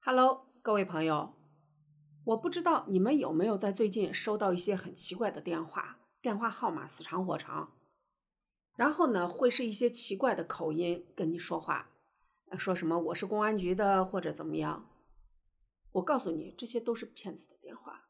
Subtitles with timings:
[0.00, 1.34] Hello，各位朋友，
[2.24, 7.72] 我不知道你们有没有在最近收到一些很奇怪的电话，电话号码死长活长，
[8.76, 11.90] 然后呢，会是一些奇怪的口音跟你说话，
[12.58, 14.90] 说什么我是公安局的或者怎么样。
[15.92, 18.08] 我告诉你，这些都是骗子的电话。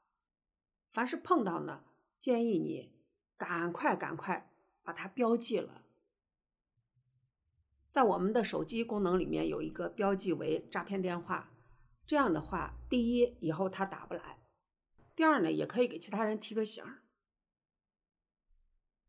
[0.90, 1.84] 凡是碰到呢，
[2.18, 2.92] 建议你
[3.36, 4.50] 赶快赶快
[4.82, 5.83] 把它标记了。
[7.94, 11.52] 在我们的手机功能里面有一个标记为诈骗电话，
[12.04, 14.40] 这样的话，第一以后他打不来，
[15.14, 17.04] 第二呢，也可以给其他人提个醒儿。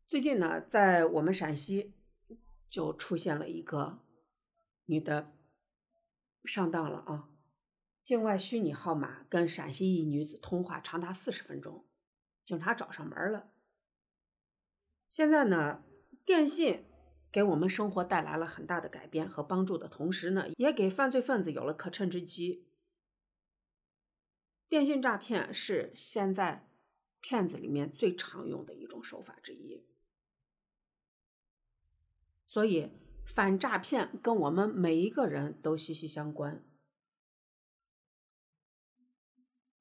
[0.06, 1.94] 最近呢，在我们陕西
[2.70, 4.04] 就出现了一个
[4.84, 5.32] 女的
[6.44, 7.28] 上当了啊。
[8.04, 11.84] 境外虚拟号码跟陕西一女子通话长达四十分钟，
[12.44, 13.50] 警察找上门了。
[15.08, 15.82] 现在呢，
[16.24, 16.85] 电信
[17.36, 22.66] 给我们生活带来了很大的改变和帮助的同时呢，也给犯罪分子有了可乘之机。
[24.70, 26.66] 电信诈骗是现在
[27.20, 29.84] 骗子里面最常用的一种手法之一，
[32.46, 32.92] 所以
[33.26, 36.64] 反诈骗跟我们每一个人都息息相关。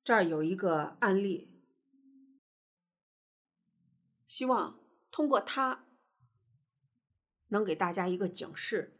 [0.03, 1.49] 这儿有一个案例，
[4.27, 4.77] 希望
[5.09, 5.84] 通过它
[7.55, 8.91] 能给大家一个警示，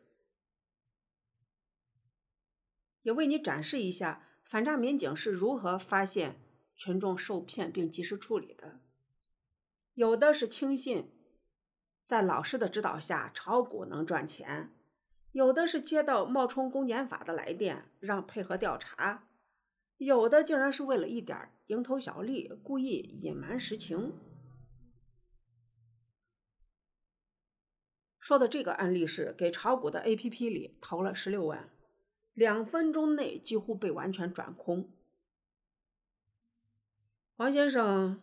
[3.02, 6.40] 也为你展示一下反诈民警是如何发现
[6.74, 8.80] 群众受骗并及时处理的。
[9.96, 11.12] 有的是轻信，
[12.06, 14.70] 在老师的指导下炒股能赚钱；
[15.34, 19.28] 有的是接到冒充公检法的来电，让配合调查。
[19.98, 24.14] 有的竟然是为了一点蝇头小利，故意隐瞒实情。
[28.26, 31.70] 说的这个案例是给炒股的 APP 里投了十六万，
[32.34, 34.92] 两分钟内几乎被完全转空。
[37.36, 38.20] 黄先生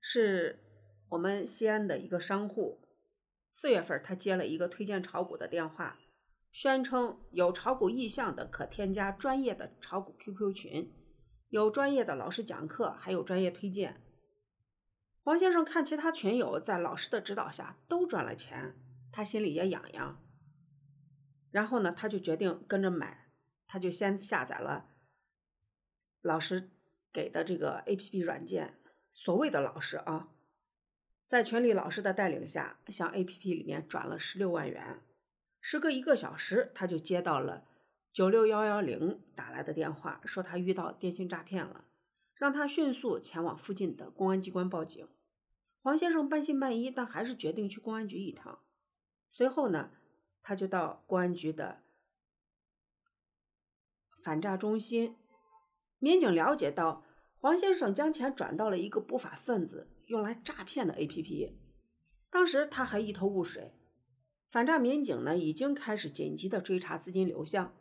[0.00, 0.58] 是
[1.10, 2.80] 我们西安的一个商户，
[3.52, 6.00] 四月份他接了一个推荐炒股的电话。
[6.50, 10.92] 宣称有炒股意向的可添加专业的炒股 QQ 群，
[11.48, 14.02] 有专业的老师讲课，还有专业推荐。
[15.22, 18.74] 黄先生看其他群友在老师的指导下都赚了钱，
[19.12, 20.20] 他心里也痒痒。
[21.52, 23.30] 然后呢，他就决定跟着买，
[23.68, 24.88] 他就先下载了
[26.22, 26.70] 老师
[27.12, 28.78] 给的这个 APP 软件。
[29.10, 30.30] 所谓的老师啊，
[31.26, 35.02] 在群里老师的带领下，向 APP 里面转了十六万元。
[35.60, 37.66] 时隔一个小时，他就接到了
[38.10, 41.84] 九六幺幺零打来的电话，说他遇到电信诈骗了，
[42.34, 45.06] 让他迅速前往附近的公安机关报警。
[45.82, 48.60] 黄先生半信半疑，但还是决定去公安局一趟。
[49.34, 49.90] 随后呢，
[50.42, 51.82] 他就到公安局的
[54.22, 55.16] 反诈中心，
[55.98, 57.02] 民警了解到
[57.40, 61.54] 黄先生将钱转到了一个不法分子用来诈骗的 APP，
[62.28, 63.72] 当时他还一头雾水。
[64.50, 67.74] 反诈民警呢，已经开始紧急的追查资金流向。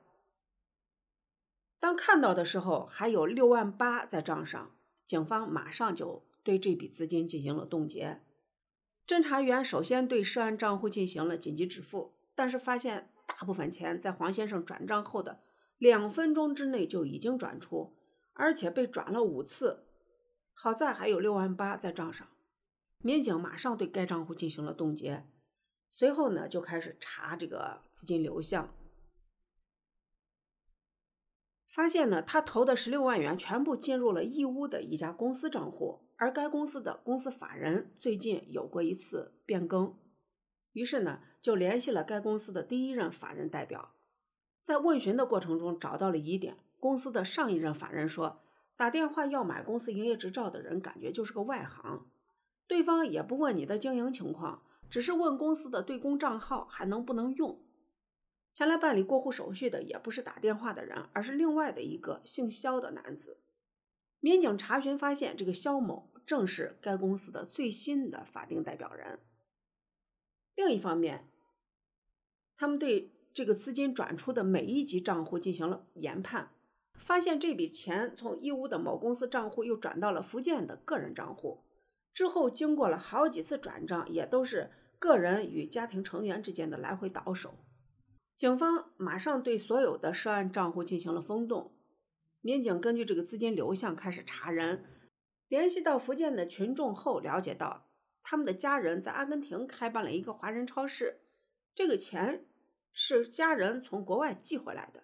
[1.81, 4.73] 当看到的时候，还有六万八在账上，
[5.05, 8.21] 警方马上就对这笔资金进行了冻结。
[9.11, 15.41] 侦查员首先对涉案账户进行了紧急止付，但是发现大部分钱在黄先生转账后的
[15.77, 17.93] 两分钟之内就已经转出，
[18.31, 19.83] 而且被转了五次。
[20.53, 22.25] 好在还有六万八在账上，
[22.99, 25.25] 民警马上对该账户进行了冻结。
[25.89, 28.73] 随后呢，就开始查这个资金流向，
[31.71, 39.97] 发现呢，他投的十六万元全部进入了义乌的一家公司账户，而该公司的公司法人最近有过一次变更，
[40.73, 43.93] 于是呢，就联系了该公司的第一任法人代表，
[44.61, 48.41] 在问询的过程中找到了疑点，公司的上一任法人说，
[48.75, 52.05] 打电话要买公司营业执照的人感觉就是个外行，
[52.67, 54.63] 对方也不问你的经营情况。
[54.89, 57.57] 只是问公司的对公账号还能不能用？
[58.53, 63.37] 前来办理过户手续的也不是打电话的人，而是另外的一个姓肖的男子。
[64.19, 69.19] 民警查询发现，这个肖某正是该公司的最新的法定代表人。
[70.55, 71.27] 另一方面，
[72.57, 76.51] 他们对这个资金转出的每一级账户进行了研判，
[76.95, 81.63] 发现这笔钱从义乌的某公司账户又转到了福建的个人账户，
[82.13, 84.71] 之后经过了好几次转账，也都是。
[84.99, 87.55] 个人与家庭成员之间的来回倒手，
[88.41, 91.71] 警方马上对所有的涉案账户进行了封冻。
[92.41, 94.83] 民警根据这个资金流向开始查人，
[95.47, 97.91] 联系到福建的群众后，了解到
[98.23, 101.19] 他们的家人在阿根廷开办了一个华人超市，
[101.75, 102.47] 这个钱
[102.91, 105.03] 是家人从国外寄回来的。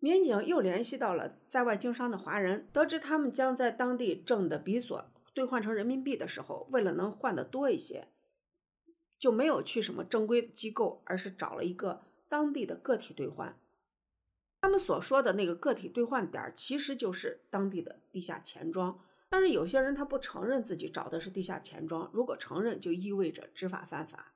[0.00, 8.08] 民警又联系到了在外经商的华人，得知他们将在当地挣的比索兑换成人民币的时候，为了能换得多一些，
[9.16, 12.02] 就没有去什么正规机构，而是找了一个
[12.32, 13.60] 当地的个体兑换。
[14.62, 18.98] 他们所说的那个个体兑换点，其实就是当地的地下钱庄。
[19.28, 24.32] 但是有些人他不承认自己找的是地下钱庄，如果承认，就意味着知法犯法。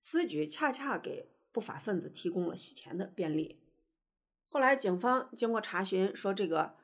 [0.00, 3.62] 此举恰恰给不法分子提供了洗钱的便利。
[4.50, 6.74] 后来警方经过查询，说这个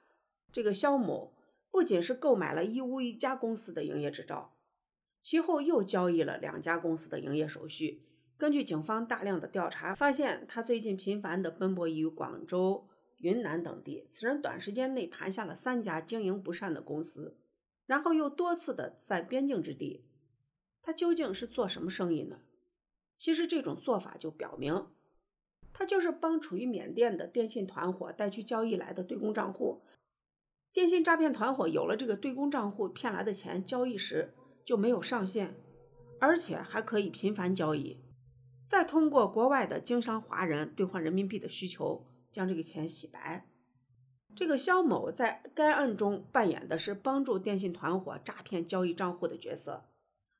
[0.51, 1.37] 这个肖某
[1.71, 4.57] 不仅是购买了义乌一家公司的营业执照，
[5.21, 8.08] 其后又交易了两家公司的营业手续。
[8.38, 12.88] 根据警方大量的调查，发现他最近频繁的奔波于广州。
[13.19, 17.37] 云南等地，此人短时间内盘下了三家经营不善的公司，
[17.85, 20.05] 然后又多次的在边境之地，
[20.81, 22.38] 他究竟是做什么生意呢？
[23.17, 24.87] 其实这种做法就表明，
[25.73, 29.82] 他就是帮处于缅甸的电信团伙带去交易来的对公账户。
[30.73, 34.32] 电信诈骗团伙有了这个对公账户，骗来的钱交易时
[34.64, 35.56] 就没有上限，
[36.20, 37.99] 而且还可以频繁交易，
[38.69, 42.05] 再通过国外的经商华人兑换人民币的需求。
[42.31, 43.49] 将这个钱洗白。
[44.37, 49.88] 这个肖某在该案中扮演的是帮助电信团伙诈骗交易账户的角色。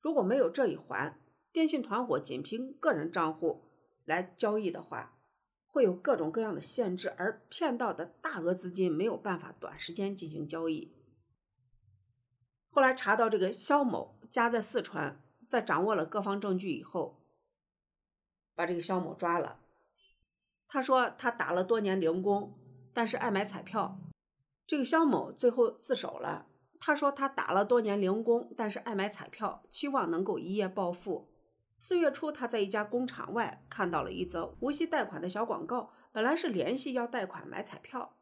[0.01, 1.19] 如果没有这一环，
[1.51, 3.65] 电信团伙仅凭个人账户
[4.05, 5.19] 来交易的话，
[5.67, 10.93] 会有各种各样的限制，而骗到的大额资金没有办法短时间进行交易。
[12.69, 17.19] 后来查到这个肖某家在四川，在掌握了各方证据以后，
[18.59, 19.61] 把这个肖某抓了。
[20.67, 22.59] 他说他打了多年零工，
[22.93, 24.01] 但是爱买彩票。
[24.67, 26.47] 这个肖某最后自首了。
[26.81, 31.29] 他说他打了多年零工，但是爱买彩票，期望能够一夜暴富。
[31.79, 38.17] 四月初，他在一家工厂外看到了一则无息贷款的小广告，本来是联系要贷款买彩票，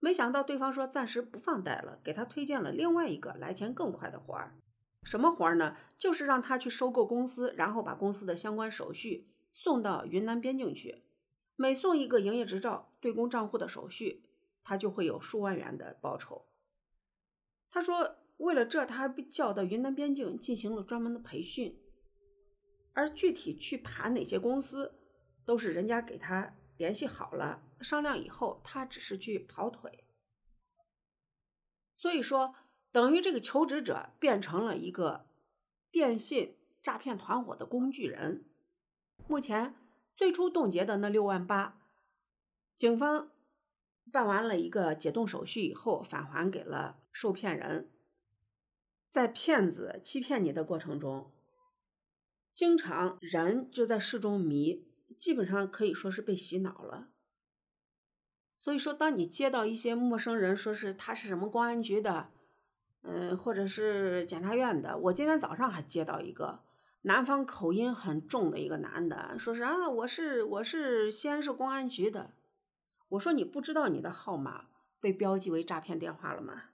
[0.00, 4.54] 没想到对方说暂时不放贷了，给他推荐了另外一个来钱更快的活儿。
[5.02, 5.76] 什么活儿呢？
[5.98, 11.02] 就是让他去收购公司，然后把公司的相关手续送到云南边境去。
[11.56, 14.22] 每送一个营业执照、对公账户的手续，
[14.62, 16.44] 他就会有数万元的报酬。
[17.70, 21.80] 他说，为了这，他还被叫到云南边境进行了专门的培训，
[22.92, 24.94] 而具体去盘哪些公司，
[25.46, 30.04] 都是人家给他联系好了，商量以后，他只是去跑腿。
[31.94, 32.54] 所以说，
[32.92, 35.26] 等于这个求职者变成了一个
[35.90, 38.44] 电信诈骗团伙的工具人。
[39.28, 39.74] 目前。
[40.14, 41.78] 最初冻结的那六万八，
[42.74, 43.30] 警方
[44.10, 47.90] 办完了一个解冻手续以后，返还给了受骗人。
[49.10, 51.30] 在骗子欺骗你的过程中，
[52.54, 54.88] 经常人就在事中迷，
[55.18, 57.08] 基本上可以说是被洗脑了。
[58.56, 62.30] 所以说，当你接到一些陌生人说是他是什么公安局的，
[63.02, 66.64] 嗯，或者是检察院的，我今天早上还接到一个。
[67.06, 72.34] 南方口音很重的一个男的，说是啊，我是我是西安市公安局的。
[73.10, 74.66] 我说你不知道你的号码
[74.98, 76.70] 被标记为诈骗电话了吗？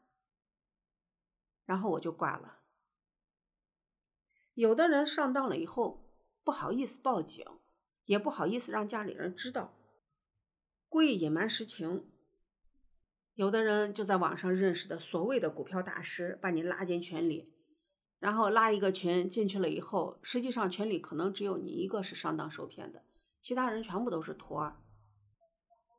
[1.67, 2.61] 然后我就挂了。
[4.55, 6.08] 有的人上当了以后
[6.43, 7.44] 不好意思报警，
[8.06, 9.75] 也不好意思让家里人知道，
[10.88, 12.11] 故意隐瞒实情。
[13.35, 17.52] 有的人就在网上认识的所谓的股票大师，把你拉进群里。
[18.23, 23.02] 然后拉一个群进去了以后，实际上群里可能只有你一个是上当受骗的，
[23.41, 24.76] 其他人全部都是托儿。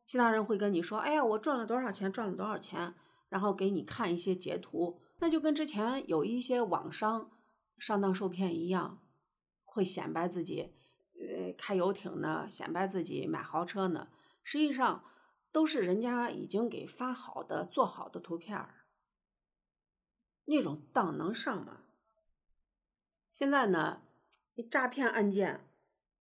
[0.05, 2.95] 其他人会跟你说：“哎呀，我赚了多少钱，赚了多少钱。”
[3.27, 7.29] 然后给你看一些截图，那就跟之前有一些网商
[7.77, 9.01] 上当受骗一样，
[9.65, 10.73] 会显摆自己，
[11.19, 14.07] 呃，开游艇呢，显摆自己买豪车呢，
[14.43, 15.03] 实际上
[15.51, 18.85] 都是人家已经给发好的、做好的图片儿。
[20.45, 21.82] 那种当能上吗？
[23.33, 24.03] 现在呢，
[24.69, 25.61] 诈骗案件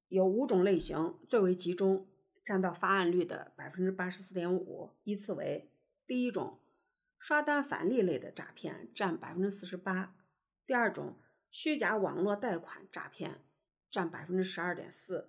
[0.09, 2.09] 有五种类型最为集中，
[2.43, 4.93] 占到发案率的百分之八十四点五。
[5.05, 5.71] 依次为：
[6.07, 6.59] 第一种，
[7.19, 10.15] 刷单返利类的诈骗，占百分之四十八；
[10.67, 11.19] 第二种，
[11.51, 13.45] 虚假网络贷款诈骗，
[13.91, 15.27] 占百分之十二点四；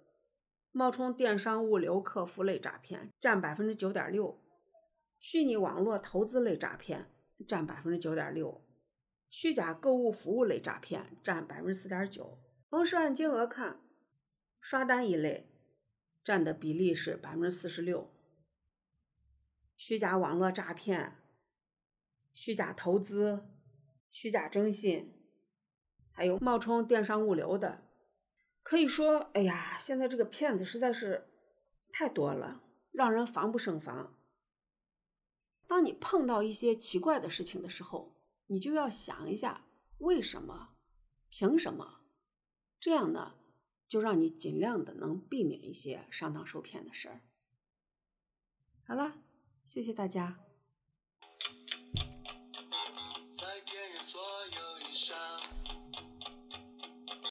[0.71, 4.39] 冒充电商物流客服类诈骗，占百分之九点六；
[5.19, 7.09] 虚拟网络投资类诈骗，
[7.45, 8.62] 占百分之九点六。
[9.33, 12.37] 虚假购物服务类诈骗占百分之四点九，
[12.69, 13.81] 从涉案金额看，
[14.61, 15.49] 刷单一类
[16.23, 18.13] 占的比例是百分之四十六。
[19.75, 21.15] 虚假网络诈骗、
[22.31, 23.49] 虚假投资、
[24.11, 25.11] 虚假征信，
[26.11, 27.89] 还有冒充电商物流的，
[28.61, 31.27] 可以说，哎呀，现在这个骗子实在是
[31.91, 32.61] 太多了，
[32.91, 34.15] 让人防不胜防。
[35.65, 38.15] 当你碰到一些奇怪的事情的时候，
[38.47, 39.65] 你就要想一下
[40.00, 40.75] 为什么、
[41.29, 42.01] 凭什么，
[42.79, 43.35] 这样呢，
[43.88, 47.21] 就让你尽量的能避免一些上当受骗的事儿。
[48.85, 49.23] 好了，
[49.65, 50.39] 谢谢大家。